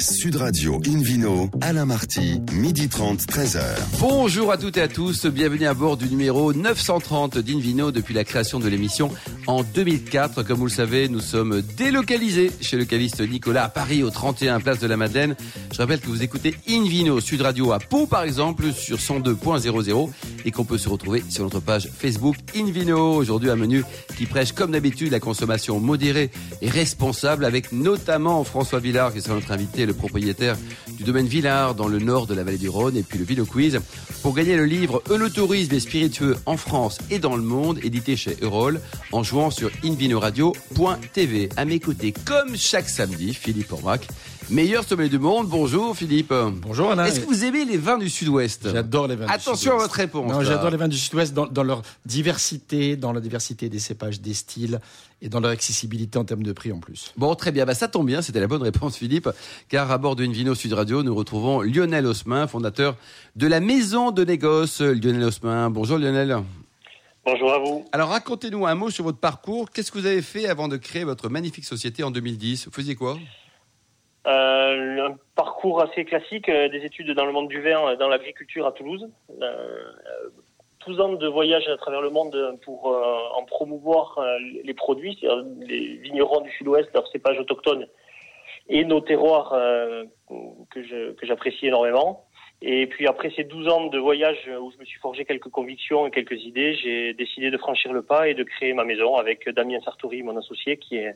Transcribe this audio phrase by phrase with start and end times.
[0.00, 3.60] Sud Radio Invino, Alain Marty, midi 30, 13h.
[3.98, 8.22] Bonjour à toutes et à tous, bienvenue à bord du numéro 930 d'Invino depuis la
[8.22, 9.10] création de l'émission
[9.48, 10.44] en 2004.
[10.44, 14.60] Comme vous le savez, nous sommes délocalisés chez le caviste Nicolas à Paris au 31
[14.60, 15.34] Place de la Madeleine.
[15.72, 20.10] Je rappelle que vous écoutez Invino Sud Radio à Pau par exemple sur 102.00
[20.44, 23.14] et qu'on peut se retrouver sur notre page Facebook Invino.
[23.14, 23.84] Aujourd'hui un menu
[24.16, 26.30] qui prêche comme d'habitude la consommation modérée
[26.62, 30.56] et responsable avec notamment François Villard qui sera notre invité le propriétaire
[30.88, 33.44] du domaine Villard dans le nord de la vallée du Rhône et puis le Vino
[33.44, 33.80] Quiz
[34.22, 38.36] pour gagner le livre Eulotourisme et spiritueux en France et dans le monde édité chez
[38.42, 38.80] Eurol
[39.12, 41.48] en jouant sur invinoradio.tv.
[41.56, 44.06] À mes côtés, comme chaque samedi, Philippe Ormac,
[44.50, 45.48] meilleur sommet du monde.
[45.48, 46.32] Bonjour Philippe.
[46.62, 47.04] Bonjour Alain.
[47.04, 49.78] Est-ce que vous aimez les vins du Sud-Ouest J'adore les vins Attention du Sud-Ouest.
[49.80, 50.44] à votre réponse.
[50.44, 54.34] J'adore les vins du Sud-Ouest dans, dans leur diversité, dans la diversité des cépages, des
[54.34, 54.80] styles
[55.20, 57.12] et dans leur accessibilité en termes de prix en plus.
[57.16, 57.66] Bon, très bien.
[57.66, 58.22] Bah, ça tombe bien.
[58.22, 59.28] C'était la bonne réponse, Philippe.
[59.68, 62.96] Car à bord de Invino Sud Radio, nous retrouvons Lionel Osmin, fondateur
[63.36, 64.80] de la maison de négoce.
[64.80, 65.70] Lionel Osmin.
[65.70, 66.38] Bonjour Lionel.
[67.24, 67.84] Bonjour à vous.
[67.92, 69.68] Alors, racontez-nous un mot sur votre parcours.
[69.70, 72.94] Qu'est-ce que vous avez fait avant de créer votre magnifique société en 2010 Vous faisiez
[72.94, 73.18] quoi?
[74.30, 78.66] Un parcours assez classique, euh, des études dans le monde du vin, euh, dans l'agriculture
[78.66, 79.08] à Toulouse.
[79.30, 80.28] Euh, euh,
[80.86, 85.18] 12 ans de voyage à travers le monde pour euh, en promouvoir euh, les produits,
[85.60, 87.86] les vignerons du sud-ouest, leurs cépages autochtones
[88.70, 90.04] et nos terroirs euh,
[90.70, 90.80] que
[91.22, 92.24] j'apprécie énormément.
[92.62, 96.06] Et puis après ces 12 ans de voyage où je me suis forgé quelques convictions
[96.06, 99.48] et quelques idées, j'ai décidé de franchir le pas et de créer ma maison avec
[99.48, 101.14] Damien Sartori, mon associé, qui est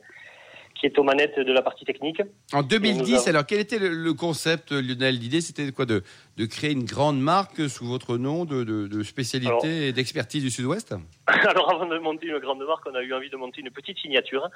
[0.83, 2.21] qui est aux manettes de la partie technique.
[2.53, 5.15] En 2010, Et nous avons- alors quel était le, le concept, Lionel?
[5.17, 6.03] L'idée, c'était quoi de,
[6.37, 10.43] de créer une grande marque sous votre nom de, de- de spécialité Alors- et d'expertise
[10.43, 10.93] du Sud-Ouest?
[11.29, 13.97] Alors avant de monter une grande marque, on a eu envie de monter une petite
[13.99, 14.49] signature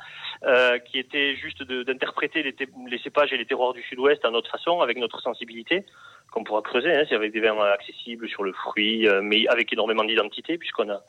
[0.42, 4.80] euh, qui était juste d'interpréter les, cépages et les terroirs du Sud-Ouest à notre façon,
[4.80, 5.84] avec notre sensibilité,
[6.32, 9.72] qu'on pourra creuser, hein, c'est avec des vins accessibles sur le fruit, euh, mais avec
[9.72, 11.04] énormément d'identité, puisqu'on a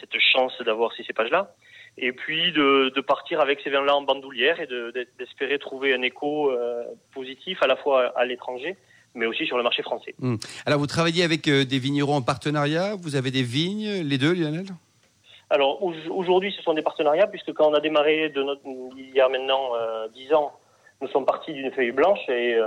[0.00, 1.54] cette chance d'avoir ces cépages-là.
[1.98, 6.02] Et puis de, de partir avec ces vins-là en bandoulière et de- d'espérer trouver un
[6.02, 6.84] écho euh,
[7.14, 8.76] positif à la fois à l'étranger,
[9.14, 10.14] mais aussi sur le marché français.
[10.66, 12.96] Alors, vous travaillez avec euh, des vignerons en partenariat?
[13.00, 14.66] Vous avez des vignes, les deux, Lionel?
[15.48, 18.60] Alors au- aujourd'hui, ce sont des partenariats puisque quand on a démarré de notre,
[18.98, 20.52] il y a maintenant euh, 10 ans,
[21.00, 22.66] nous sommes partis d'une feuille blanche et, euh,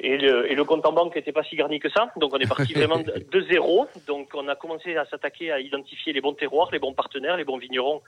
[0.00, 2.10] et, le, et le compte en banque n'était pas si garni que ça.
[2.16, 3.86] Donc on est parti vraiment de, zéro.
[4.06, 7.44] Donc on a commencé à s'attaquer à identifier les bons terroirs, les bons partenaires, les
[7.44, 8.02] bons vignerons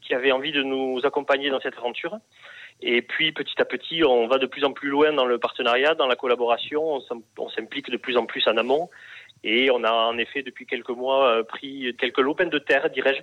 [0.00, 2.16] qui avaient envie de nous accompagner dans cette aventure.
[2.80, 5.94] Et puis petit à petit, on va de plus en plus loin dans le partenariat,
[5.94, 7.00] dans la collaboration.
[7.38, 8.88] On s'implique de plus en plus en amont.
[9.44, 13.22] Et on a en effet depuis quelques mois euh, pris quelques lopins de terre, dirais-je,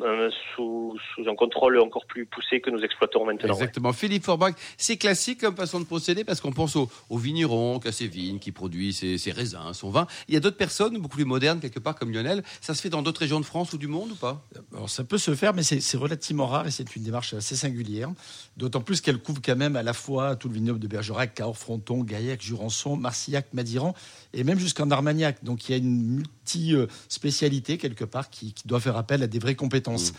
[0.00, 3.48] euh, sous, sous un contrôle encore plus poussé que nous exploitons maintenant.
[3.48, 3.54] ouais.
[3.54, 3.92] Exactement.
[3.92, 7.88] Philippe Forbach, c'est classique comme façon de procéder parce qu'on pense aux, aux vignerons, qui
[7.88, 10.06] a ses vignes, qui produit ses, ses raisins, son vin.
[10.28, 12.42] Il y a d'autres personnes beaucoup plus modernes, quelque part, comme Lionel.
[12.60, 14.44] Ça se fait dans d'autres régions de France ou du monde ou pas?
[14.74, 17.56] Alors ça peut se faire, mais c'est c'est relativement rare et c'est une démarche assez
[17.56, 18.10] singulière.
[18.56, 21.58] D'autant plus qu'elle couvre quand même à la fois tout le vignoble de Bergerac, Cahors,
[21.58, 23.94] Fronton, Gaillac, Jurançon, Marcillac, Madiran
[24.32, 25.42] et même jusqu'en Armagnac.
[25.42, 26.22] Donc il y a une
[26.58, 30.12] multi-spécialité quelque part qui, qui doit faire appel à des vraies compétences.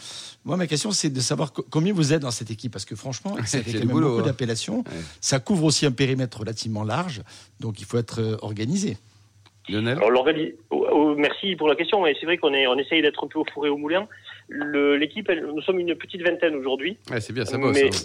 [0.46, 2.96] Moi, ma question, c'est de savoir co- combien vous êtes dans cette équipe parce que
[2.96, 4.26] franchement, C'est quand même boulot, beaucoup hein.
[4.26, 4.80] d'appellations.
[4.80, 5.02] Ouais.
[5.20, 7.22] Ça couvre aussi un périmètre relativement large,
[7.60, 8.98] donc il faut être euh, organisé.
[9.70, 10.26] Lionel Alors,
[10.72, 12.06] oh, oh, merci pour la question.
[12.08, 14.08] Et c'est vrai qu'on est, on essaye d'être un peu au four et au moulin.
[14.50, 17.76] L'équipe, nous sommes une petite vingtaine aujourd'hui, Ouais, C'est bien, ça bosse.
[17.76, 18.00] mais, hein.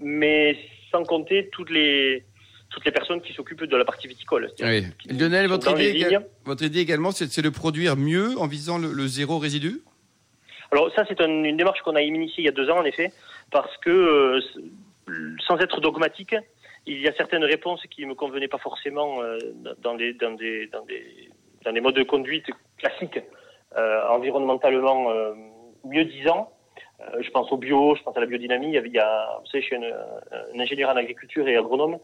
[0.00, 0.58] mais
[0.90, 2.24] sans compter toutes les,
[2.70, 4.50] toutes les personnes qui s'occupent de la partie viticole.
[4.56, 5.16] C'est-à-dire Oui.
[5.18, 6.20] Lionel, votre idée, vignes.
[6.44, 9.80] votre idée également, c'est de produire mieux en visant le, le zéro résidu?
[10.70, 12.84] Alors ça, c'est un- une démarche qu'on a initiée il y a deux ans, en
[12.84, 13.10] effet,
[13.50, 14.40] parce que euh,
[15.46, 16.34] sans être dogmatique,
[16.86, 19.38] il y a certaines réponses qui ne me convenaient pas forcément euh,
[19.82, 21.30] dans, des, dans, des, dans, des,
[21.64, 22.46] dans des modes de conduite
[22.78, 23.20] classiques,
[23.76, 25.10] euh, environnementalement
[25.84, 26.52] mieux disant.
[27.20, 28.68] Je pense au bio, je pense à la biodynamie.
[28.68, 31.46] Il y a- il y a, vous savez, je suis un, un ingénieur en agriculture
[31.46, 31.98] et agronome,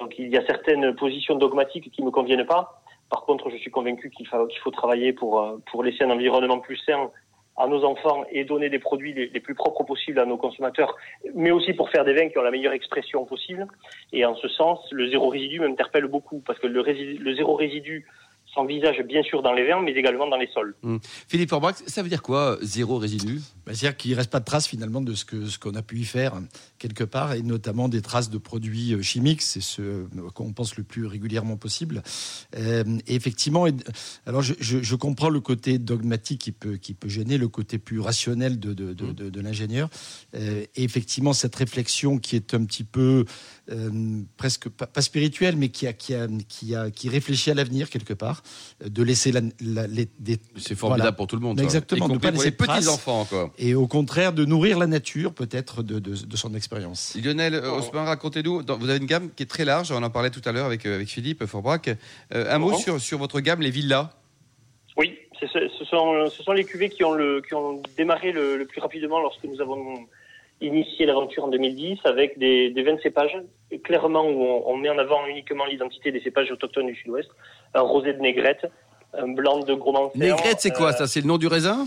[0.00, 2.82] donc il y a certaines positions dogmatiques qui ne me conviennent pas.
[3.08, 6.58] Par contre, je suis convaincu qu'il faut, faut travailler pour, euh, pour laisser un environnement
[6.58, 7.10] plus sain
[7.56, 10.94] à nos enfants et donner des produits les, les plus propres possibles à nos consommateurs,
[11.34, 13.66] mais aussi pour faire des vins qui ont la meilleure expression possible.
[14.12, 17.54] Et en ce sens, le zéro résidu m'interpelle beaucoup parce que le, résidu- le zéro
[17.54, 18.06] résidu
[18.56, 20.74] s'envisage bien sûr dans les vins, mais également dans les sols.
[21.28, 23.40] Philippe Forbach, ça veut dire quoi, euh, zéro résidu?
[23.64, 25.82] Bah, C'est-à-dire qu'il ne reste pas de traces finalement de ce que ce qu'on a
[25.82, 26.32] pu y faire
[26.78, 30.82] quelque part, et notamment des traces de produits euh, chimiques, c'est ce qu'on pense le
[30.84, 32.02] plus régulièrement possible.
[32.56, 33.74] Euh, et effectivement, et-
[34.26, 37.78] alors je, je- je comprends le côté dogmatique qui peut, qui peut gêner, le côté
[37.78, 39.88] plus rationnel de, de, de, de- de l'ingénieur.
[40.34, 43.24] Euh, et effectivement, cette réflexion qui est un petit peu
[43.70, 47.54] euh, presque pas, pas spirituelle, mais qui a, qui a, qui a, qui réfléchit à
[47.54, 48.42] l'avenir quelque part,
[48.84, 51.12] euh, de laisser la, la- les, des- C'est formidable voilà.
[51.12, 51.60] pour tout le monde.
[51.60, 52.78] Exactement, de pas pour laisser les de traces.
[52.84, 53.50] petits enfants encore.
[53.58, 57.16] et au contraire de nourrir la nature peut-être de, de, de son expérience.
[57.22, 60.10] Lionel euh, Haussmann, racontez-nous, dans- vous avez une gamme qui est très large, on en
[60.10, 61.88] parlait tout à l'heure avec, avec Philippe Forbrac.
[62.34, 64.10] Euh, un mot sur, sur votre gamme, les villas.
[64.96, 68.32] Oui, c'est ce, ce sont, ce sont les cuvées qui ont, le, qui ont démarré
[68.32, 70.06] le, le plus rapidement lorsque nous avons
[70.60, 73.36] initié l'aventure en 2010 avec des, des 20 cépages,
[73.84, 77.28] clairement où on, on met en avant uniquement l'identité des cépages autochtones du sud-ouest,
[77.74, 78.66] un rosé de négrette,
[79.14, 80.12] un blanc de gros.
[80.14, 81.86] Négrette, c'est quoi euh, ça C'est le nom du raisin?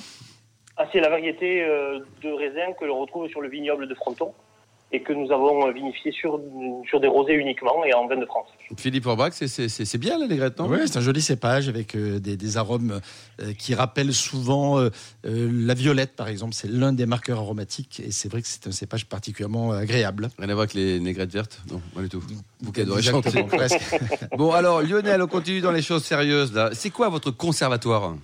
[0.78, 4.34] Ah, C'est la variété euh, de raisin que l'on retrouve sur le vignoble de Fronton
[4.92, 6.40] et que nous avons vinifié sur,
[6.88, 8.48] sur des rosés uniquement et en vin de France.
[8.78, 10.68] Philippe Forbrac, c'est- c'est c'est- c'est bien la négrette, non?
[10.68, 13.00] Oui, c'est un joli cépage avec euh, des, des arômes
[13.42, 14.90] euh, qui rappellent souvent euh,
[15.26, 16.54] euh, la violette, par exemple.
[16.56, 20.30] C'est l'un des marqueurs aromatiques et c'est vrai que c'est un cépage particulièrement agréable.
[20.40, 21.62] Rien à voir avec les négrettes vertes?
[21.70, 22.22] Non, pas du tout.
[22.62, 22.72] Vous
[23.48, 23.80] presque.
[24.38, 26.54] Bon, alors Lionel, on continue dans les choses sérieuses.
[26.54, 26.70] là.
[26.74, 28.16] C'est quoi votre conservatoire?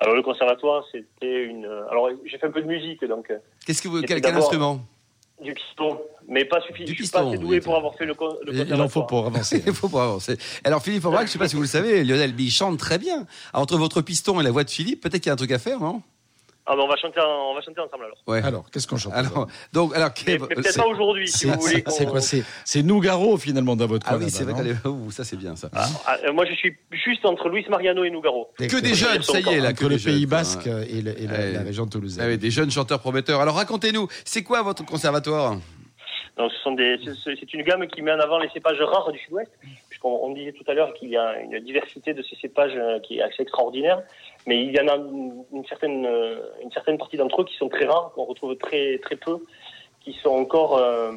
[0.00, 1.64] Alors le conservatoire, c'était une...
[1.90, 3.32] Alors j'ai fait un peu de musique, donc
[3.66, 4.80] Qu'est-ce que vous, quel, quel instrument?
[5.42, 6.86] Du piston, mais pas suffisant.
[6.86, 8.14] Du Je suis pas piston, assez doué pour avoir fait le,
[8.46, 9.62] le Et Il en faut pour avancer.
[9.66, 10.38] Il faut pas avancer.
[10.64, 12.98] Alors Philippe Forbrac, je ne sais pas si vous le savez, Lionel il chante très
[12.98, 13.26] bien.
[13.52, 15.58] Entre votre piston et la voix de Philippe, peut-être qu'il y a un truc à
[15.58, 16.02] faire, non?
[16.68, 18.18] Ah ben on va chanter, en- on va chanter ensemble alors.
[18.26, 18.42] Ouais.
[18.42, 21.38] Alors, qu'est-ce qu'on chante Alors, donc, alors, Mais, quel- mais peut-être c'est- pas aujourd'hui, si
[21.38, 21.84] C'est vous voulez.
[21.86, 24.86] c'est- quoi C'est c'est Nougaro finalement dans votre Ah coin, oui, c'est vrai est...
[24.88, 25.70] Ouh, ça c'est bien ça.
[25.74, 25.86] Ah,
[26.26, 28.50] euh, moi je suis juste entre Luis Mariano et Nougaro.
[28.58, 30.38] Que des jeunes, ça y est là, que Entre le jeunes, Pays quoi.
[30.38, 31.52] Basque et, le- et la, Ouais.
[31.52, 32.24] la région toulousaine.
[32.26, 33.40] Ah oui, des jeunes chanteurs prometteurs.
[33.40, 35.56] Alors racontez-nous, c'est quoi votre conservatoire?
[36.36, 39.10] Donc ce sont des, c'est c'est une gamme qui met en avant les cépages rares
[39.12, 39.50] du sud-ouest,
[39.88, 42.98] puisqu'on on disait tout à l'heure qu'il y a une diversité de ces cépages euh,
[43.00, 44.02] qui est assez extraordinaire,
[44.46, 47.68] mais il y en a une, certaine, euh, une certaine partie d'entre eux qui sont
[47.68, 49.38] très rares, qu'on retrouve très, très peu,
[50.00, 51.12] qui sont encore euh,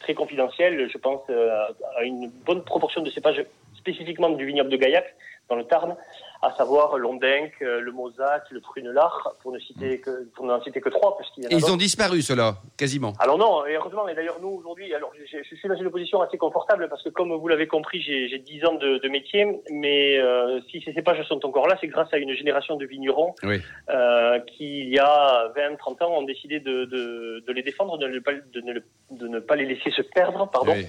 [0.00, 0.90] très confidentiels.
[0.92, 1.66] Je pense euh,
[1.96, 3.44] à une bonne proportion de cépages
[3.78, 5.14] spécifiquement du vignoble de Gaillac,
[5.48, 5.96] dans le Tarn,
[6.42, 10.80] à savoir l'Ondenc, euh, le Mosaque, le Prunelard, pour ne citer que, pour n'en citer
[10.80, 13.14] que trois, parce qu'il y en a ils ont disparu ceux-là, quasiment.
[13.18, 16.20] Alors non, et heureusement, et d'ailleurs nous aujourd'hui, alors je, je suis dans une position
[16.20, 19.46] assez confortable parce que comme vous l'avez compris, j'ai j'ai 10 ans de, de métier,
[19.70, 23.34] mais euh, si ces cépages sont encore là, c'est grâce à une génération de vignerons
[23.42, 23.62] Oui.
[23.88, 27.96] euh, qui, il y a 20, 30 ans, ont décidé de, de, de les défendre,
[27.96, 28.74] de ne, pas, de, ne,
[29.12, 30.74] de ne pas les laisser se perdre, pardon.
[30.76, 30.86] Oui.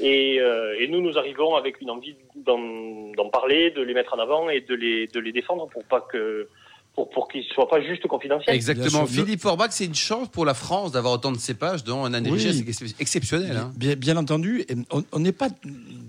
[0.00, 4.18] Et, euh, et nous, nous arrivons avec une envie d'en parler, de les mettre en
[4.18, 6.48] avant et de les, de les défendre pour pas que
[6.94, 8.54] pour, pour qu'ils soient pas juste confidentiels.
[8.54, 9.06] Exactement.
[9.06, 12.30] Philippe Forbach, c'est une chance pour la France d'avoir autant de cépages dans un année
[12.30, 12.36] Oui.
[12.38, 13.56] richesse ex- exceptionnelle.
[13.56, 13.72] hein.
[13.76, 14.64] Bien, bien entendu,
[15.12, 15.48] on n'est pas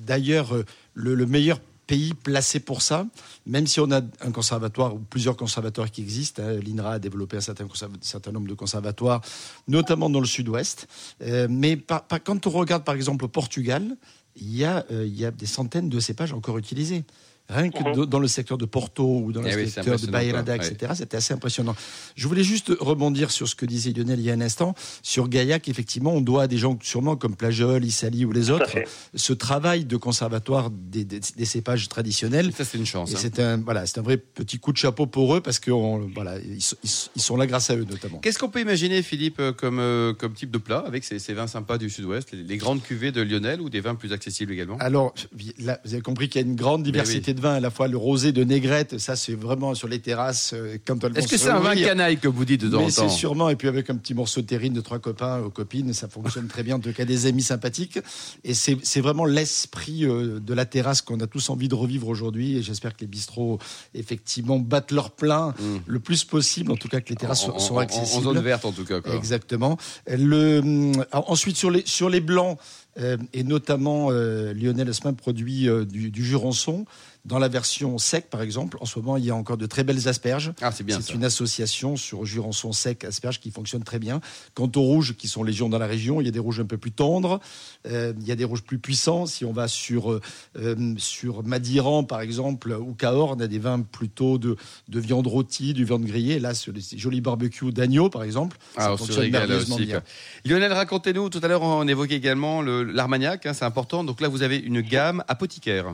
[0.06, 0.54] d'ailleurs
[0.94, 3.06] le, le meilleur pays placé pour ça,
[3.46, 6.42] même si on a un conservatoire ou plusieurs conservatoires qui existent.
[6.44, 6.60] hein.
[6.66, 9.22] L'INRA a développé un certain, nombre de conservatoires,
[9.68, 10.88] notamment dans le sud-ouest.
[11.22, 11.80] Euh, mais
[12.24, 13.98] quand on regarde par exemple au Portugal,
[14.36, 17.06] il y, a, euh, il y a des centaines de cépages encore utilisés.
[17.47, 18.06] Rien que Mhm.
[18.07, 20.94] dans le secteur de Porto ou dans le Eh oui, c'est secteur de Bayrada, etc.,
[20.95, 21.75] c'était assez impressionnant.
[22.15, 24.74] Je voulais juste rebondir sur ce que disait Lionel il y a un instant.
[25.03, 28.71] Sur Gaillac, effectivement, on doit à des gens sûrement comme Plageol, Issali ou les autres
[29.13, 32.47] ce travail de conservatoire des, des- des cépages traditionnels.
[32.50, 33.13] Et ça, c'est une chance.
[33.13, 33.18] Hein.
[33.21, 36.09] c'est un, voilà, c'est un vrai petit coup de chapeau pour eux parce que on-
[36.15, 38.18] voilà, ils, sont- ils là grâce à eux notamment.
[38.19, 41.33] Qu'est-ce qu'on peut imaginer, Philippe, euh, comme, euh, comme type de plat avec ces, ces
[41.36, 44.51] vins sympas du sud-ouest, les, les grandes cuvées de Lionel ou des vins plus accessibles
[44.53, 44.77] également?
[44.80, 45.13] Alors,
[45.59, 47.88] là, vous avez compris qu'il y a une grande diversité de vins, à la fois
[47.88, 51.27] le rosé de négrette, ça c'est vraiment sur les terrasses euh, quand elles vont Est-ce
[51.27, 53.68] que c'est un vin canaille que vous dites de temps Mais c'est sûrement, et puis
[53.68, 56.77] avec un petit morceau de terrine de trois copains ou copines, ça fonctionne très bien,
[56.77, 58.00] en tout cas des amis sympathiques.
[58.44, 62.58] Et c'est vraiment l'esprit euh, de la terrasse qu'on a tous envie de revivre aujourd'hui.
[62.58, 63.60] Et j'espère que les bistrots,
[63.94, 65.77] effectivement, battent leur plein Mm.
[65.86, 68.27] le plus possible, en tout cas que les terrasses en, sont- en- accessibles.
[68.27, 69.01] En zone verte, en tout cas.
[69.01, 69.15] Quoi.
[69.15, 69.77] Exactement.
[70.08, 72.58] Le, alors, ensuite, sur les, sur les blancs,
[72.98, 76.86] et notamment euh, Lionel Esmin produit euh, du, du Jurançon.
[77.25, 79.84] Dans la version sec, par exemple, en ce moment, il y a encore de très
[79.84, 80.54] belles asperges.
[80.62, 84.22] Ah, c'est bien C'est une association sur Jurançon sec, asperges qui fonctionne très bien.
[84.54, 86.66] Quant aux rouges qui sont légion dans la région, il y a des rouges un
[86.66, 87.40] peu plus tendres,
[87.88, 89.25] euh, il y a des rouges plus puissants.
[89.25, 90.22] Si on va sur, euh,
[90.60, 94.56] euh, sur Madiran, par exemple, ou Cahors, on a des vins plutôt de,
[94.88, 96.38] de viande rôtie, de viande grillée.
[96.38, 99.86] Là, sur les jolis barbecues d'agneau, par exemple, Ah, ça fonctionne merveilleusement aussi.
[99.88, 100.02] bien.
[100.02, 100.10] quoi.
[100.46, 104.04] Lionel, racontez-nous, tout à l'heure on évoquait également le- l'Armagnac, hein, c'est important.
[104.04, 105.86] Donc là vous avez une gamme apothicaire.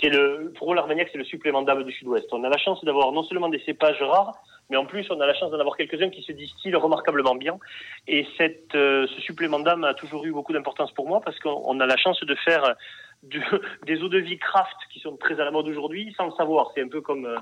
[0.00, 2.26] C'est le, pour l'Armagnac, c'est le supplément d'âme du Sud-Ouest.
[2.32, 4.34] On a la chance d'avoir non seulement des cépages rares,
[4.70, 7.58] mais en plus, on a la chance d'en avoir quelques-uns qui se distillent remarquablement bien.
[8.08, 8.26] Et
[8.74, 11.86] euh, ce supplément d'âme a toujours eu beaucoup d'importance pour moi parce qu'on on a
[11.86, 12.74] la chance de faire
[13.86, 16.70] des eaux de vie craft qui sont très à la mode aujourd'hui sans le savoir.
[16.74, 17.36] C'est un peu comme euh,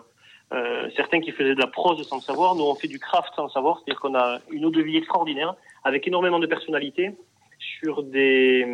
[0.53, 2.57] euh, certains qui faisaient de la prose sans le savoir.
[2.57, 4.97] Nous, on fait du craft sans le savoir, c'est-à-dire qu'on a une eau de vie
[4.97, 5.55] extraordinaire
[5.85, 7.15] avec énormément de personnalité.
[7.79, 8.67] Sur des,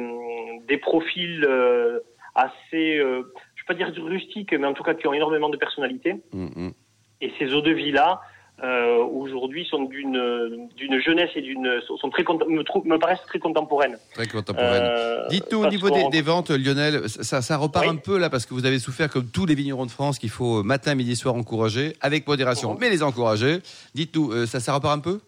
[0.67, 2.01] des profils euh,
[2.35, 3.23] assez, euh,
[3.55, 6.15] je ne vais pas dire rustiques, mais en tout cas qui ont énormément de personnalité.
[6.33, 6.73] Hum, hum.
[7.21, 8.21] Et ces eaux de vie-là,
[8.63, 13.39] euh, aujourd'hui, sont d'une d'une jeunesse et d'une sont très me, trou- me paraissent très
[13.39, 13.97] contemporaines.
[14.15, 14.83] Très contemporaine.
[14.83, 17.93] Euh, Dites-nous au niveau des, ventes, Lionel, ça, ça repart Oui.
[17.93, 20.31] un peu là parce que vous avez souffert comme tous les vignerons de France qu'il
[20.31, 23.59] faut matin, midi, soir encourager, avec modération, mais les encourager.
[23.95, 25.21] Dites-nous, ça, ça repart un peu?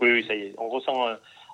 [0.00, 0.54] Oui, oui, ça y est.
[0.58, 1.06] On ressent,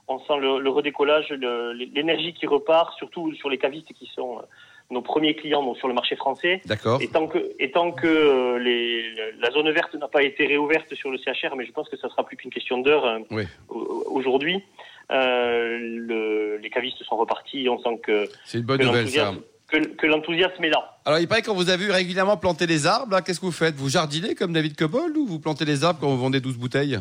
[0.08, 4.42] on sent le, le redécollage, l'énergie qui repart, surtout sur les cavistes qui sont euh,
[4.90, 6.60] nos premiers clients donc sur le marché français.
[6.66, 7.02] D'accord.
[7.02, 9.04] Et tant que, et tant que euh, les,
[9.40, 12.08] la zone verte n'a pas été réouverte sur le CHR, mais je pense que ça
[12.08, 13.44] sera plus qu'une question d'heure euh, Oui.
[13.68, 14.62] aujourd'hui,
[15.10, 17.68] euh, le- les cavistes sont repartis.
[17.68, 19.34] On sent que, C'est une bonne nouvelle ça.
[19.68, 20.98] que, que l'enthousiasme est là.
[21.04, 23.74] Alors il paraît qu'on vous a vu régulièrement planter des arbres, qu'est-ce que vous faites?
[23.74, 26.98] Vous jardinez comme David Cobol ou vous plantez des arbres quand vous vendez 12 bouteilles?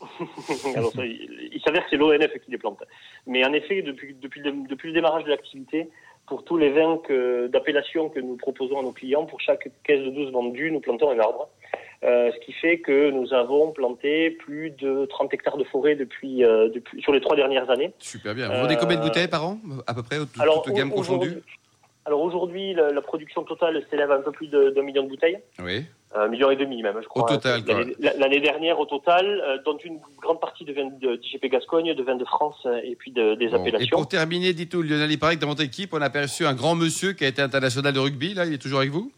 [0.76, 1.02] Alors, ça,
[1.64, 2.82] s'avère que c'est l'ONF qui les plante.
[3.26, 5.90] Mais en effet, depuis, depuis, le, depuis le démarrage de l'activité,
[6.26, 7.00] pour tous les vins
[7.48, 11.10] d'appellation que nous proposons à nos clients, pour chaque caisse de 12 vendue, nous plantons
[11.10, 11.48] un arbre.
[12.02, 16.44] Euh, ce qui fait que nous avons planté plus de 30 hectares de forêt depuis,
[16.44, 17.92] euh, depuis, sur les trois dernières années.
[17.98, 18.48] Super bien.
[18.48, 20.90] Vous vendez combien de Euh, bouteilles par an À peu près, toute, Alors, toute gamme
[20.90, 21.38] confondue
[22.06, 25.38] Alors aujourd'hui, la, la production totale s'élève à un peu plus d'un million de bouteilles.
[25.62, 25.84] Oui.
[26.14, 27.24] Un million et demi même, je crois.
[27.24, 27.80] Au total, quoi.
[28.18, 32.02] L'année dernière, au total, euh, dont une grande partie de vins de d'IGP Gascogne, de
[32.04, 33.56] vins de France euh, et puis de- des Bon.
[33.56, 33.96] Et appellations.
[33.96, 36.76] pour terminer, dites-nous, Lionel, il paraît que dans votre équipe, on a aperçu un grand
[36.76, 39.10] monsieur qui a été international de rugby, là, il est toujours avec vous?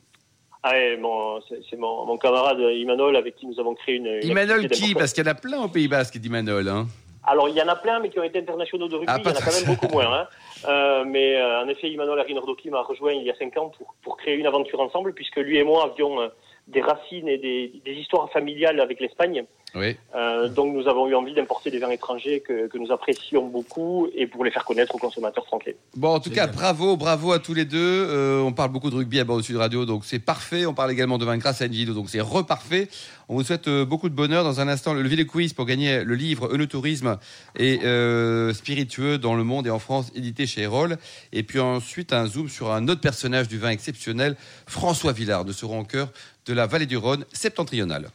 [0.63, 4.07] Ah ouais, bon, c'est mon, mon camarade Imanol avec qui nous avons créé une.
[4.07, 4.95] une Imanol qui?
[4.95, 6.67] Parce qu'il y en a plein au Pays Basque, dit Manol.
[6.69, 6.87] Hein.
[7.27, 9.13] Alors, il y en a plein, mais qui ont été internationaux de rugby.
[9.13, 10.13] Ah, il y en a quand même beaucoup moins.
[10.13, 10.29] Hein.
[10.67, 13.95] Euh, mais euh, en effet, Imanol Arinordoki m'a rejoint il y a cinq ans pour,
[14.03, 16.29] pour créer une aventure ensemble, puisque lui et moi avions euh,
[16.67, 19.45] des racines et des, des histoires familiales avec l'Espagne.
[19.77, 19.97] Oui.
[20.15, 24.09] Euh, donc, nous avons eu envie d'importer des vins étrangers que, que nous apprécions beaucoup
[24.15, 25.77] et pour les faire connaître aux consommateurs français.
[25.97, 28.07] Bon, en tout cas, bravo, bravo à tous les deux.
[28.09, 30.65] Euh, on parle beaucoup de rugby à bord de Sud Radio, donc c'est parfait.
[30.65, 32.89] On parle également de vin grâce à Envido, donc c'est reparfait.
[33.29, 34.45] On vous souhaite euh, beaucoup de bonheur.
[34.45, 37.19] Dans un instant, le de quiz pour gagner le livre Eunotourisme
[37.59, 40.97] et euh, spiritueux dans le monde et en France, édité chez Erol.
[41.33, 45.53] Et puis ensuite, un zoom sur un autre personnage du vin exceptionnel, François Villard, de
[45.53, 46.09] ce cœur
[46.47, 48.09] de la vallée du Rhône septentrionale.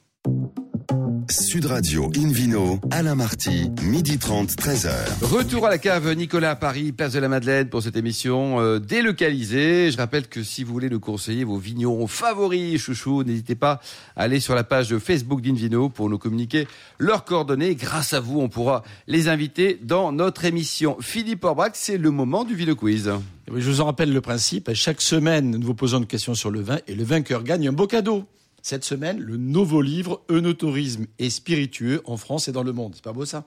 [1.31, 4.91] Sud Radio Invino, Alain Marty, midi 30, 13h.
[5.21, 8.79] Retour à la cave Nicolas à Paris, place de la Madeleine pour cette émission euh,
[8.79, 9.91] délocalisée.
[9.91, 13.79] Je rappelle que si vous voulez nous conseiller vos vignerons favoris, chouchou, n'hésitez pas
[14.17, 16.67] à aller sur la page Facebook d'Invino pour nous communiquer
[17.00, 17.75] leurs coordonnées.
[17.75, 20.97] Grâce à vous, on pourra les inviter dans notre émission.
[21.00, 23.09] Philippe Orbach, c'est le moment du Vino Quiz.
[23.47, 24.69] Je vous en rappelle le principe.
[24.73, 27.73] Chaque semaine, nous vous posons une question sur le vin et le vainqueur gagne un
[27.73, 28.25] beau cadeau.
[28.62, 32.94] Cette semaine, le nouveau livre Eunotourisme et spiritueux en France et dans le monde.
[32.96, 33.46] C'est pas beau ça?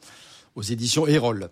[0.56, 1.50] Aux éditions Erol.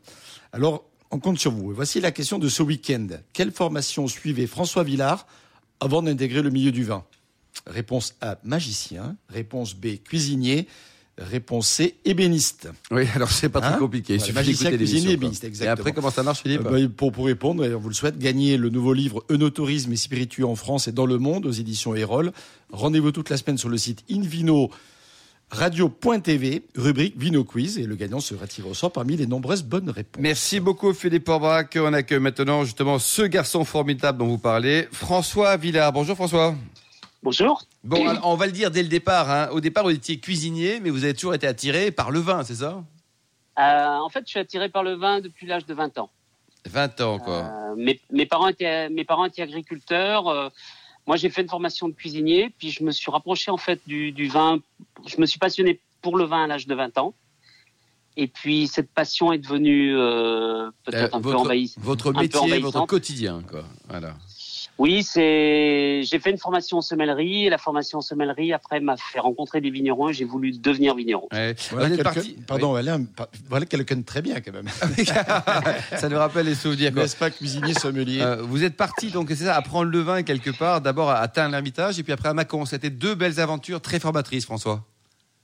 [0.53, 1.73] Alors, on compte sur vous.
[1.73, 3.07] Voici la question de ce week-end.
[3.33, 5.27] Quelle formation suivait François Villard
[5.81, 7.05] avant d'intégrer le milieu du vin?
[7.67, 9.17] Réponse A, magicien.
[9.29, 10.67] Réponse B, cuisinier.
[11.19, 12.71] Réponse C, ébéniste.
[12.91, 14.15] Oui, alors c'est pas Hein très compliqué.
[14.15, 15.73] Il Voilà, suffit magicien, cuisinier, ébéniste, Et exactement.
[15.75, 18.19] après, comment ça marche, Philippe Euh, bah, pour, pour répondre, et on vous le souhaite,
[18.19, 21.95] gagner le nouveau livre Eunotourisme et spiritueux en France et dans le monde aux éditions
[21.95, 22.33] Erol.
[22.71, 24.71] Rendez-vous toute la semaine sur le site Invino
[25.51, 29.91] radio.tv, rubrique Vino Quiz, et le gagnant sera tiré au sort parmi les nombreuses bonnes
[29.91, 30.23] réponses.
[30.23, 31.67] Merci beaucoup Philippe Orbach.
[31.77, 35.93] On accueille maintenant justement ce garçon formidable dont vous parlez, François Villard.
[35.93, 36.55] Bonjour François.
[37.23, 37.63] Bonjour.
[37.85, 39.31] Bon, alors, on va le dire dès le départ.
[39.31, 39.49] hein.
[39.53, 42.57] Au départ, vous étiez cuisinier, mais vous avez toujours été attiré par le vin, c'est
[42.57, 42.83] ça?
[43.59, 43.63] Euh,
[43.99, 46.11] en fait, je suis attiré par le vin depuis l'âge de 20 ans.
[46.67, 47.45] 20 ans, quoi.
[47.45, 50.27] Euh, mes, mes parents étaient, mes parents étaient agriculteurs.
[50.29, 50.49] euh,
[51.07, 54.13] moi, j'ai fait une formation de cuisinier, puis je me suis rapproché en fait du,
[54.13, 54.59] du vin.
[55.07, 57.15] Je me suis passionné pour le vin à l'âge de 20 ans.
[58.17, 61.83] Et puis cette passion est devenue euh, peut-être un peu votre, envahissante.
[61.83, 63.65] votre un peu métier, votre quotidien, quoi.
[63.89, 64.15] Voilà.
[64.79, 66.01] Oui, c'est.
[66.03, 69.61] J'ai fait une formation en semellerie et la formation en semellerie après m'a fait rencontrer
[69.61, 71.29] des vignerons et j'ai voulu devenir vigneron.
[71.33, 71.55] Ouais.
[71.71, 74.69] Voilà Vous êtes quelqu'un- parti- Pardon, Alain, pa- voilà quelqu'un de très bien quand même.
[74.99, 75.05] Oui.
[75.99, 76.93] ça nous rappelle les souvenirs.
[76.93, 78.21] N'est-ce pas cuisinier, sommelier?
[78.23, 81.53] Euh, vous êtes parti, donc c'est ça, apprendre le vin quelque part, d'abord à atteindre
[81.53, 82.65] l'Ermitage et puis après à Mâcon.
[82.65, 84.85] C'était deux belles aventures très formatrices, François.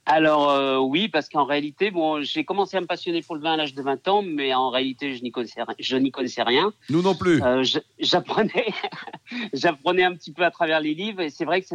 [0.05, 3.53] Alors euh, oui, parce qu'en réalité, bon, j'ai commencé à me passionner pour le vin
[3.53, 6.41] à l'âge de 20 ans, mais en réalité, je n'y connaissais, ri- je n'y connaissais
[6.41, 6.73] rien.
[6.89, 7.41] Nous non plus.
[7.43, 7.63] Euh,
[7.99, 8.65] j'apprenais,
[9.53, 11.67] j'apprenais un petit peu à travers les livres, et c'est vrai que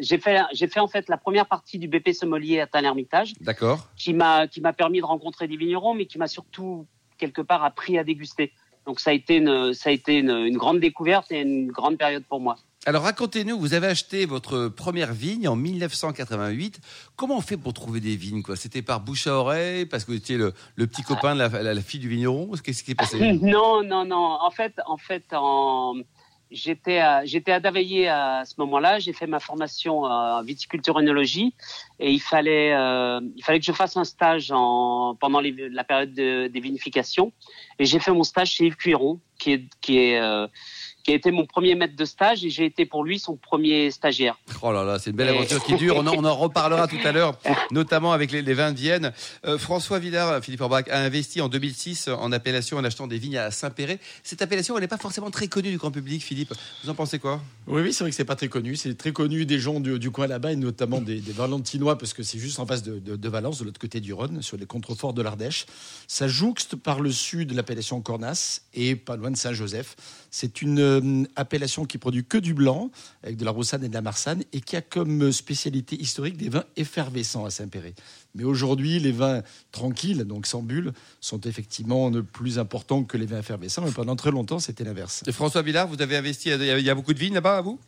[0.00, 3.86] j'ai fait, j'ai fait en fait la première partie du BP sommelier à Tain-l'Hermitage, D'accord.
[3.96, 6.86] qui m'a, qui m'a permis de rencontrer des vignerons, mais qui m'a surtout
[7.18, 8.52] quelque part appris à déguster.
[8.86, 11.98] Donc ça a été une, ça a été une, une grande découverte et une grande
[11.98, 12.56] période pour moi.
[12.86, 16.80] Alors racontez-nous, vous avez acheté votre première vigne en 1988.
[17.14, 20.16] Comment on fait pour trouver des vignes C'était par bouche à oreille parce que vous
[20.16, 20.52] étiez le,
[20.86, 22.50] petit copain de la, fille du vigneron?
[22.64, 23.18] Qu'est-ce qui est passé?
[23.42, 24.38] Non, non, non.
[24.40, 25.24] En fait, en fait.
[26.50, 28.98] J'étais à, j'étais à à ce moment-là.
[28.98, 33.96] J'ai fait ma formation en viticulture et il fallait, euh, il fallait que je fasse
[33.96, 37.32] un stage en, pendant la période de, des vinifications.
[37.78, 40.48] Et j'ai fait mon stage chez Yves Cuiron, qui est, qui est, euh,
[41.10, 43.90] qui a été mon premier maître de stage et j'ai été pour lui son premier
[43.90, 44.38] stagiaire.
[44.62, 45.96] Oh là là, c'est une belle aventure qui dure.
[45.96, 47.36] On en, on en, reparlera tout à l'heure,
[47.72, 49.12] notamment avec les, les, vins de Vienne.
[49.44, 53.38] Euh, François Villard, Philippe Orbach, a investi en 2006 en appellation en achetant des vignes
[53.38, 53.98] à Saint-Péret.
[54.22, 56.54] Cette appellation, elle n'est pas forcément très connue du grand public, Philippe.
[56.84, 57.40] Vous en pensez quoi?
[57.66, 58.76] Oui, oui, c'est vrai que c'est pas très connu.
[58.76, 62.14] C'est très connu des gens du, du coin là-bas et notamment des, des, Valentinois parce
[62.14, 64.56] que c'est juste en face de, de, de, Valence, de l'autre côté du Rhône, sur
[64.56, 65.66] les contreforts de l'Ardèche.
[66.06, 69.96] Ça jouxte par le sud l'appellation Cornas et pas loin de Saint-Joseph.
[70.30, 70.99] C'est une
[71.36, 72.90] appellation qui produit que du blanc,
[73.22, 76.48] avec de la roussanne et de la marsanne, et qui a comme spécialité historique des
[76.48, 77.94] vins effervescents à Saint-Péret.
[78.34, 79.42] Mais aujourd'hui, les vins
[79.72, 83.82] tranquilles, donc sans bulles, sont effectivement plus importants que les vins effervescents.
[83.84, 85.22] Mais pendant très longtemps, c'était l'inverse.
[85.32, 87.78] François Villard, vous avez investi, il y a beaucoup de vignes là-bas à vous?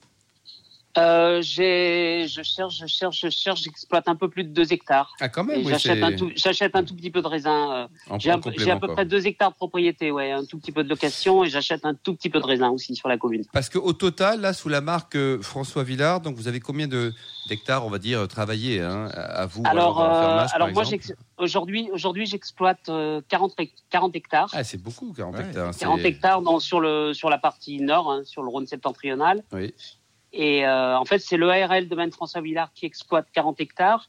[0.99, 5.15] Euh, je cherche, je cherche, je cherche, j'exploite un peu plus de 2 hectares.
[5.21, 6.31] Ah, quand même, oui, J'achète un, tout,
[6.75, 7.89] un tout petit peu de raisin.
[8.11, 10.91] Euh, j'ai à peu près 2 hectares de propriété, ouais, un tout petit peu de
[10.91, 13.45] location et j'achète un tout petit peu de raisin aussi sur la commune.
[13.53, 16.89] Parce qu'au total, là, sous la marque euh, François Villard, donc vous avez combien
[17.49, 20.85] d'hectares, on va dire, travaillés hein, à vous Alors, alors, alors moi,
[21.39, 22.91] aujourd'hui, aujourd'hui, j'exploite
[23.29, 23.57] 40,
[23.89, 24.51] 40 hectares.
[24.53, 25.41] Ah, c'est beaucoup, 40 ouais.
[25.47, 25.75] hectares.
[25.75, 29.43] 40 hectares dans, sur, le, sur la partie nord, hein, sur le Rhône septentrional.
[29.53, 29.73] Oui.
[30.33, 34.09] Et euh, en fait, c'est l'EARL Domaine François Villard qui exploite 40 hectares.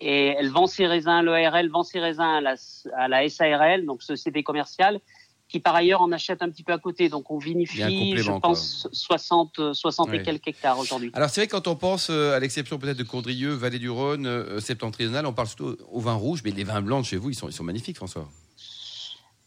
[0.00, 2.54] Et elle vend ses raisins, l'EARL vend ses raisins à la,
[2.96, 4.98] à la SARL, donc Société Commerciale,
[5.46, 7.10] qui par ailleurs en achète un petit peu à côté.
[7.10, 8.90] Donc on vinifie, je pense, quoi.
[8.92, 10.16] 60, 60 ouais.
[10.16, 11.10] et quelques hectares aujourd'hui.
[11.12, 14.26] Alors c'est vrai quand on pense, euh, à l'exception peut-être de Condrieu, Vallée du Rhône,
[14.26, 17.34] euh, septentrional, on parle surtout au vin rouge, mais les vins blancs chez vous, ils
[17.34, 18.26] sont, ils sont magnifiques, François.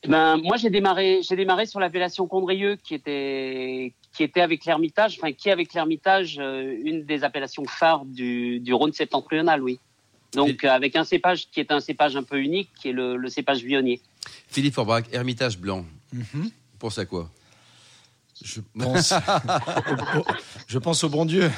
[0.08, 5.18] Ben, moi, j'ai démarré, j'ai démarré sur l'appellation Condrieu, qui était, qui était avec l'Ermitage,
[5.18, 9.80] enfin, qui est avec l'Ermitage, euh, une des appellations phares du, du Rhône septentrional, oui.
[10.34, 13.30] Donc, avec un cépage qui est un cépage un peu unique, qui est le, le
[13.30, 14.02] cépage vionnier.
[14.48, 15.86] Philippe Forbrac, Hermitage blanc.
[16.12, 16.50] Mm -hmm.
[16.80, 17.30] Pour ça quoi?
[18.44, 19.12] Je pense,
[20.16, 20.26] au, au,
[20.68, 21.50] je pense au bon Dieu,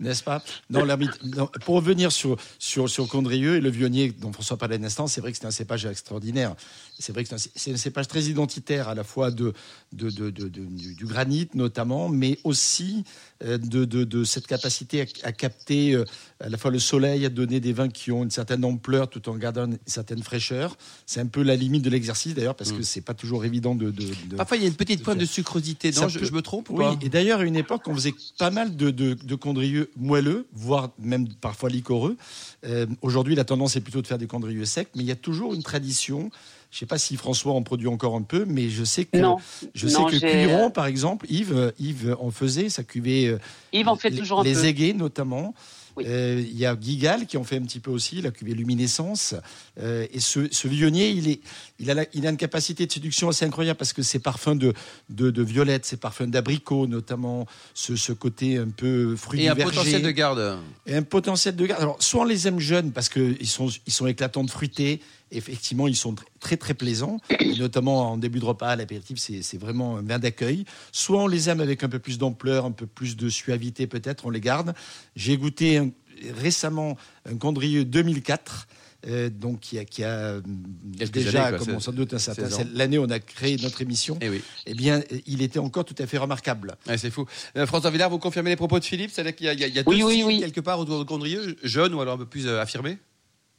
[0.00, 0.42] n'est-ce pas?
[0.68, 4.84] Non, non, Pour revenir sur, sur, sur Condrieu et le vionnier dont François parlait un
[4.84, 6.54] instant, c'est vrai que c'est un cépage extraordinaire.
[6.98, 9.52] C'est vrai que c'est un, un, cépage très identitaire à la fois de,
[9.92, 13.04] de, de, de du, du, granit notamment, mais aussi
[13.44, 16.04] euh, de, cette capacité à, à, capter euh,
[16.40, 19.28] à la fois le soleil, à donner des vins qui ont une certaine ampleur tout
[19.28, 20.76] en gardant une certaine fraîcheur.
[21.06, 22.78] C'est un peu la limite de l'exercice d'ailleurs parce mmh.
[22.78, 23.92] que c'est pas toujours évident de,
[24.36, 25.90] Parfois il y a une petite pointe de sucrosité.
[25.92, 28.14] Non, je, je, me trompe ou Oui, pas et d'ailleurs à une époque on faisait
[28.38, 32.16] pas mal de, de, de condrieux moelleux, voire même parfois liquoreux.
[32.64, 35.16] Euh, Aujourd'hui la tendance est plutôt de faire des condrieux secs, mais il y a
[35.16, 36.30] toujours une tradition.
[36.72, 39.18] Je ne sais pas si François en produit encore un peu, mais je sais que
[39.18, 39.36] non.
[39.74, 43.36] je sais non, que Cuiron, par exemple, Yves, Yves en faisait, sa cuvée.
[43.74, 45.54] Yves en fait toujours les, un les aiguets notamment.
[45.98, 46.04] Il oui.
[46.08, 49.34] euh, y a Guigal qui en fait un petit peu aussi, la cuvée Luminescence.
[49.78, 51.40] Euh, et ce, ce vionnier, il, est,
[51.78, 54.56] il, a la, il a une capacité de séduction assez incroyable parce que ses parfums
[54.56, 54.72] de,
[55.10, 59.48] de, de violette, ses parfums d'abricot, notamment ce, ce, côté un peu fruit Et du
[59.50, 59.74] un verger.
[59.76, 60.58] potentiel de garde.
[60.86, 61.82] Et un potentiel de garde.
[61.82, 65.02] Alors, soit on les aime jeunes parce qu'ils sont, ils sont éclatants de fruité.
[65.32, 69.58] Effectivement, ils sont très très plaisants, et notamment en début de repas, à l'apéritif, c'est
[69.58, 70.64] vraiment un vin d'accueil.
[70.92, 74.26] Soit on les aime avec un peu plus d'ampleur, un peu plus de suavité peut-être,
[74.26, 74.74] on les garde.
[75.16, 75.90] J'ai goûté un,
[76.36, 76.96] récemment
[77.28, 78.68] un Condrieu 2004.
[79.08, 82.98] Euh, donc qui a, qui a déjà, années, comme on s'en doute, un certain l'année
[82.98, 84.16] où on a créé notre émission.
[84.20, 84.40] Eh, oui.
[84.64, 86.76] eh bien, il était encore tout à fait remarquable.
[86.86, 87.26] Ouais, c'est fou.
[87.56, 89.10] Euh, François Villard, vous confirmez les propos de Philippe?
[89.12, 90.38] C'est-à-dire qu'il y a, il y a, oui, deux oui, oui.
[90.38, 92.98] quelque part autour de Condrieu, jeune ou alors un peu plus euh, affirmé?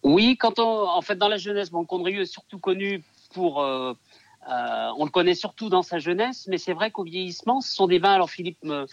[0.04, 3.62] Oui, quand on, en fait, dans la jeunesse, bon, Condrieu est surtout connu pour.
[3.62, 3.94] Euh,
[4.50, 7.88] euh, on le connaît surtout dans sa jeunesse, mais c'est vrai qu'au vieillissement, ce sont
[7.88, 8.12] des vins.
[8.12, 8.86] Alors Philippe, me,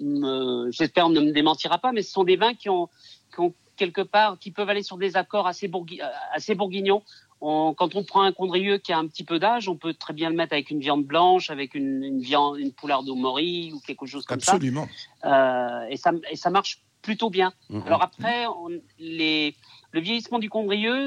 [0.00, 2.88] me, j'espère ne me démentira pas, mais ce sont des vins qui ont,
[3.34, 6.00] qui ont quelque part, qui peuvent aller sur des accords assez, bourgui,
[6.32, 7.02] assez bourguignons.
[7.42, 10.14] On, quand on prend un condrieux qui a un petit peu d'âge, on peut très
[10.14, 13.72] bien le mettre avec une viande blanche, avec une, une viande, une poularde au mori
[13.74, 14.88] ou quelque chose comme Absolument.
[15.22, 15.82] ça.
[15.82, 16.12] Euh, et ça.
[16.30, 17.50] Et ça marche plutôt bien.
[17.70, 17.80] Mmh.
[17.86, 18.68] Alors après, on,
[18.98, 19.54] les,
[19.92, 21.02] le vieillissement du condrieux,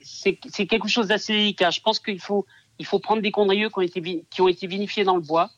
[0.00, 1.70] c'est quelque chose d'assez délicat.
[1.70, 2.46] Je pense qu'il faut
[2.78, 5.50] il faut prendre des condrieux qui ont été, qui ont été vinifiés dans le bois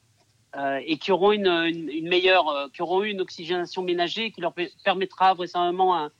[0.56, 4.32] euh, et qui auront une, une, une meilleure, euh, qui auront eu une oxygénation ménagée
[4.32, 4.52] qui leur
[4.84, 6.10] permettra vraisemblablement un,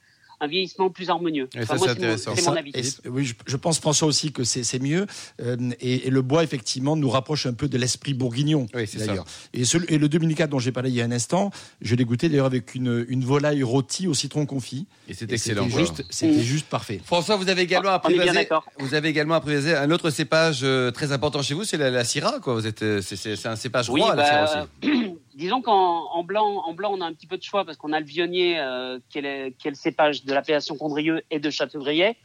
[0.41, 1.47] un vieillissement plus harmonieux.
[1.55, 2.35] Et ça, moi, c'est c'est mon- intéressant.
[2.35, 2.71] c'est mon avis.
[2.75, 5.05] et oui, je, je pense François aussi que c'est c'est mieux.
[5.41, 8.67] Euh, et, et le bois effectivement nous rapproche un peu de l'esprit bourguignon.
[8.73, 9.25] Oui, c'est d'ailleurs.
[9.53, 12.29] Et, et le 2004 dont j'ai parlé il y a un instant, je l'ai goûté
[12.29, 14.87] d'ailleurs avec une, une volaille rôtie au citron confit.
[15.07, 15.63] Et c'est Et excellent.
[15.63, 15.79] C'était quoi.
[15.85, 16.41] juste, c'était Mm.
[16.41, 17.01] juste parfait.
[17.05, 18.47] François, vous avez également bien apprivoisé,
[18.79, 22.03] vous avez également apprivoisé un autre cépage euh, très important chez vous, c'est la, la
[22.03, 22.55] Syrah, quoi.
[22.55, 25.15] Vous êtes, euh, c'est, c'est- c'est un cépage Oui, roi, la bah, Syrah aussi.
[25.35, 28.05] disons qu'en en blanc, on a un petit peu de choix parce qu'on a le
[28.05, 32.17] vionnier, euh, qui, est le, cépage de l'appellation Condrieu et de Châteaubriet,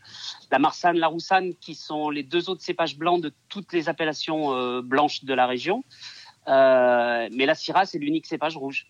[0.50, 4.54] la Marsanne, la Roussanne, qui sont les deux autres cépages blancs de toutes les appellations
[4.54, 5.84] euh, blanches de la région.
[6.48, 8.86] Euh, mais la Syrah, c'est l'unique cépage rouge.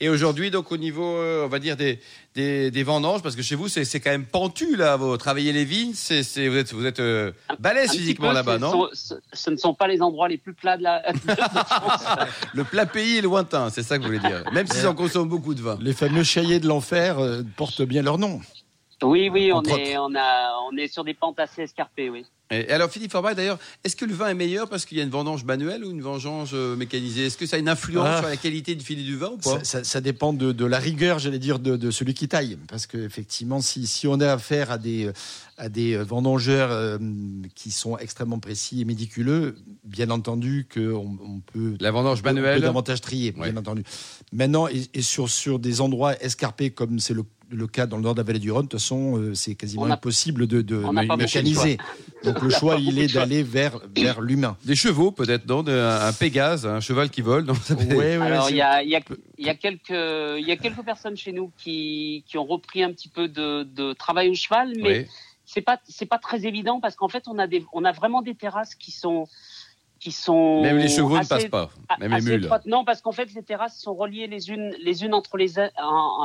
[0.00, 1.98] Et aujourd'hui, donc au niveau, euh, on va dire des
[2.34, 4.96] des, des vendanges, parce que chez vous, c'est, c'est quand même pentu là.
[4.96, 8.34] Vous travaillez les vignes, c'est, c'est vous êtes vous êtes euh, balèze Un physiquement peu,
[8.34, 10.82] là-bas, ce non sont- ce, ce ne sont pas les endroits les plus plats de
[10.82, 11.02] la.
[11.12, 12.04] de France.
[12.54, 14.44] Le plat pays est lointain, c'est ça que vous voulez dire.
[14.52, 15.78] Même s'ils en consomment beaucoup de vin.
[15.80, 18.40] Les fameux chaillés de l'enfer euh, portent bien leur nom.
[19.02, 22.24] oui, oui, on Entre est, on a, on est sur des pentes assez escarpées, oui.
[22.52, 25.04] Et alors Philippe Forbach, d'ailleurs, est-ce que le vin est meilleur parce qu'il y a
[25.04, 27.26] une vendange manuelle ou une vendange euh, mécanisée?
[27.26, 28.18] Est-ce que ça a une influence Ah.
[28.20, 29.58] sur la qualité du filet du vin ou pas?
[29.60, 32.58] Ça, ça- ça dépend de, de la rigueur, j'allais dire, de, de celui qui taille.
[32.68, 35.10] Parce qu'effectivement, si, si on a affaire à des,
[35.56, 36.98] à des vendangeurs euh,
[37.54, 42.28] qui sont extrêmement précis et médiculeux, bien entendu qu'on on peut, La vendange on peut
[42.34, 43.50] manuelle davantage trier, Ouais.
[43.50, 43.82] bien entendu.
[44.32, 48.02] Maintenant, et, et sur, sur des endroits escarpés comme c'est le, le cas dans le
[48.02, 50.62] nord de la vallée du Rhône, de toute façon, euh, c'est quasiment a- impossible de,
[51.16, 51.76] mécaniser.
[52.24, 54.56] Donc le choix, il est d'aller vers, vers l'humain.
[54.64, 55.62] Des chevaux, peut-être, non?
[55.68, 57.44] Un, un Pégase, un cheval qui vole.
[57.46, 59.00] Peut- Ouais, ouais, Alors, il y a, il y, a,
[59.38, 62.92] y, a quelques, il y a quelques personnes chez nous qui, qui ont repris un
[62.92, 65.06] petit peu de, de travail au cheval, mais Oui.
[65.44, 68.22] c'est pas, c'est pas très évident parce qu'en fait, on a, des, on a vraiment
[68.22, 69.26] des terrasses qui sont.
[70.00, 72.42] Qui sont Même les chevaux ne passent pas, même les mules.
[72.42, 72.66] étroites.
[72.66, 75.52] Non, parce qu'en fait, les terrasses sont reliées les unes, les unes entre les,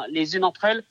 [0.10, 0.84] les unes entre elles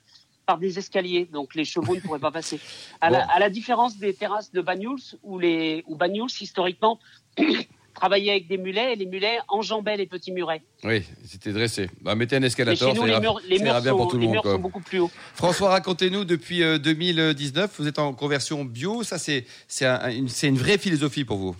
[0.47, 2.59] par des escaliers, donc les chevaux ne pourraient pas passer.
[3.01, 3.25] À, la, Bon.
[3.35, 6.99] à la différence des terrasses de Banyuls, où les, où Banyuls historiquement
[7.93, 10.63] travaillait avec des mulets et les mulets enjambaient les petits murets.
[10.83, 11.89] Oui, c'était dressé.
[12.01, 14.07] Bah, mettez un escalator, nous, ça les murs, les ça ira murs bien pour sont,
[14.09, 14.35] tout le les monde.
[14.35, 15.11] murs sont beaucoup plus hauts.
[15.35, 19.03] François, racontez-nous, depuis euh, 2019, vous êtes en conversion bio.
[19.03, 19.45] Ça, c'est
[19.85, 21.55] un- une, une vraie philosophie pour vous?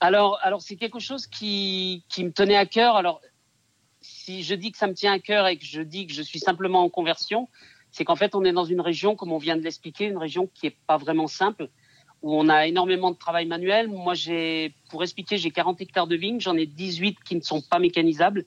[0.00, 2.96] Alors, alors c'est quelque chose qui, qui me tenait à cœur.
[2.96, 3.20] Alors,
[4.00, 6.22] si je dis que ça me tient à cœur et que je dis que je
[6.22, 7.48] suis simplement en conversion,
[7.96, 10.50] c'est qu'en fait, on est dans une région, comme on vient de l'expliquer, une région
[10.52, 11.70] qui est pas vraiment simple,
[12.20, 13.88] où on a énormément de travail manuel.
[13.88, 17.62] Moi, j'ai, pour expliquer, j'ai 40 hectares de vignes, j'en ai 18 qui ne sont
[17.62, 18.44] pas mécanisables.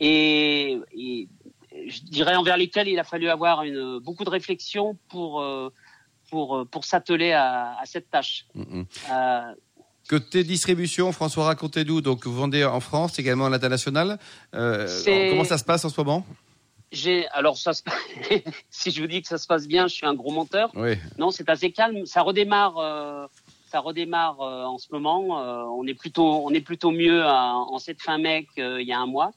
[0.00, 1.28] Et, et
[1.86, 5.72] je dirais envers lesquels il a fallu avoir une, beaucoup de réflexion pour, euh,
[6.28, 8.46] pour, pour s'atteler à, à cette tâche.
[8.56, 8.86] Mm, mm.
[9.12, 9.54] Euh,
[10.08, 12.00] Côté distribution, François, racontez-nous.
[12.00, 14.18] Donc, vous vendez en France, également à l'international.
[14.54, 14.88] Euh,
[15.30, 16.26] comment ça se passe en ce moment?
[16.96, 17.82] J'ai alors ça se...
[18.70, 20.70] si je vous dis que ça se passe bien, je suis un gros menteur.
[20.74, 20.94] Oui.
[21.18, 22.06] Non, c'est assez calme.
[22.06, 22.78] Ça redémarre.
[22.78, 23.26] euh,
[23.70, 25.40] ça redémarre euh, en ce moment.
[25.40, 28.92] Euh, on est plutôt, on est plutôt mieux à- en cette fin mai qu'il y
[28.92, 29.32] a un mois.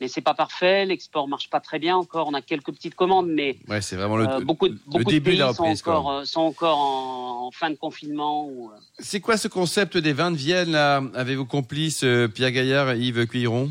[0.00, 0.84] Mais c'est pas parfait.
[0.86, 2.26] L'export marche pas très bien encore.
[2.28, 5.18] On a quelques petites commandes, mais Ouais, c'est vraiment le, beaucoup, de- le beaucoup de
[5.20, 5.80] pays de la sont reprise.
[5.82, 8.46] encore, sont encore en, en fin de confinement.
[8.48, 12.04] Ou, C'est quoi ce concept des vins de Vienne là, avec vos complices
[12.34, 13.70] Pierre Gaillard et Yves Cuilleron?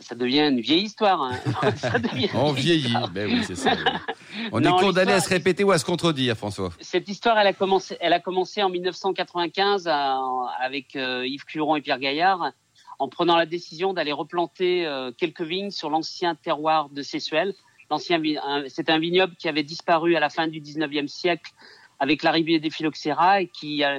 [0.00, 1.22] Ça devient une vieille histoire.
[1.22, 1.32] hein.
[1.76, 2.86] Ça devient une On vieillit.
[2.86, 3.08] histoire.
[3.10, 3.72] Ben oui, c'est ça.
[4.52, 6.70] On Non, est condamné à se répéter ou à se contredire, François.
[6.80, 10.18] Cette histoire, elle a commencé, elle a commencé en 1995 à-
[10.60, 12.52] avec euh, Yves Curon et Pierre Gaillard,
[12.98, 17.54] en prenant la décision d'aller replanter euh, quelques vignes sur l'ancien terroir de Sessuel.
[17.90, 18.20] L'ancien,
[18.68, 21.52] c'était un vignoble qui avait disparu à la fin du 19e siècle
[22.00, 23.98] avec l'arrivée des phylloxéra et qui, euh,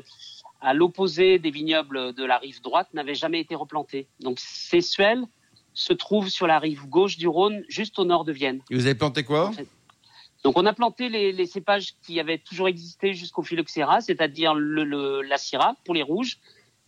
[0.61, 4.07] à l'opposé des vignobles de la rive droite, n'avait jamais été replanté.
[4.19, 5.23] Donc Sessuel
[5.79, 8.61] se trouve sur la rive gauche du Rhône, juste au nord de Vienne.
[8.69, 9.51] Et vous avez planté quoi?
[10.43, 14.83] Donc on a planté les, les cépages qui avaient toujours existé jusqu'au phylloxéra, c'est-à-dire le,
[14.83, 16.37] le- la syrah pour les rouges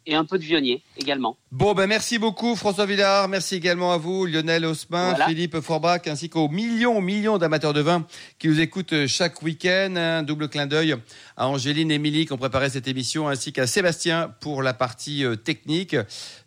[0.06, 1.38] et un peu de vionnier également.
[1.52, 3.28] Bon, ben merci beaucoup François Villard.
[3.28, 5.28] Merci également à vous, Lionel Haussmann, Voilà.
[5.28, 8.06] Philippe Forbach, ainsi qu'aux millions, millions d'amateurs de vin
[8.40, 9.96] qui nous écoutent chaque week-end.
[9.96, 10.96] Un double clin d'œil
[11.38, 15.26] à Angéline et Émilie qui ont préparé cette émission, ainsi qu'à Sébastien pour la partie
[15.26, 15.96] euh, technique.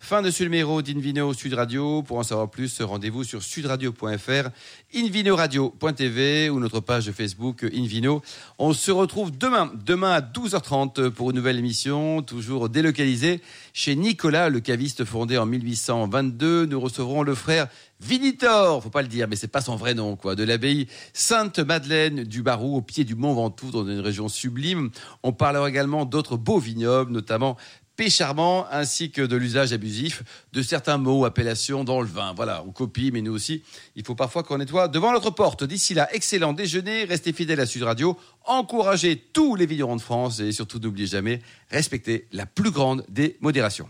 [0.01, 2.03] Fin de ce numéro d'Invino Sud Radio.
[2.03, 4.49] Pour en savoir plus, rendez-vous sur sudradio.fr,
[4.95, 8.23] invinoradio.tv ou notre page de Facebook Invino.
[8.59, 13.41] On se retrouve demain, demain à 12h30 pour une nouvelle émission, toujours délocalisée
[13.73, 16.67] chez Nicolas, le caviste fondé en 1822.
[16.67, 17.69] Nous recevrons le frère
[18.01, 22.25] Vinitor, faut pas le dire, mais c'est pas son vrai nom, quoi, de l'abbaye Sainte-Madeleine
[22.25, 24.91] du Barou, au pied du Mont Ventoux, dans une région sublime.
[25.23, 27.57] On parlera également d'autres beaux vignobles, notamment
[27.97, 32.33] pécharmant ainsi que de l'usage abusif de certains mots, appellations dans le vin.
[32.35, 33.63] Voilà, on copie, mais nous aussi,
[33.97, 35.65] il faut parfois qu'on nettoie devant notre porte.
[35.65, 40.41] D'ici là, excellent déjeuner, restez fidèles à Sud Radio, encouragez tous les vignerons de France
[40.41, 43.89] et surtout n'oubliez jamais, respectez la plus grande des modérations.